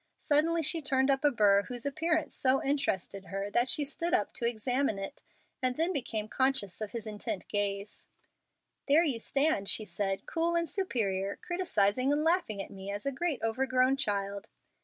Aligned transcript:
Suddenly 0.19 0.63
she 0.63 0.81
turned 0.81 1.11
up 1.11 1.23
a 1.23 1.29
burr 1.29 1.61
whose 1.67 1.85
appearance 1.85 2.35
so 2.35 2.59
interested 2.63 3.25
her 3.25 3.51
that 3.51 3.69
she 3.69 3.83
stood 3.83 4.15
up 4.15 4.33
to 4.33 4.47
examine 4.47 4.97
it, 4.97 5.21
and 5.61 5.77
then 5.77 5.93
became 5.93 6.27
conscious 6.27 6.81
of 6.81 6.91
his 6.91 7.05
intent 7.05 7.47
gaze. 7.47 8.07
"There 8.87 9.03
you 9.03 9.19
stand," 9.19 9.69
she 9.69 9.85
said, 9.85 10.25
"cool 10.25 10.55
and 10.55 10.67
superior, 10.67 11.35
criticising 11.45 12.11
and 12.11 12.23
laughing 12.23 12.59
at 12.63 12.71
me 12.71 12.89
as 12.89 13.05
a 13.05 13.11
great 13.11 13.43
overgrown 13.43 13.95
child." 13.95 14.49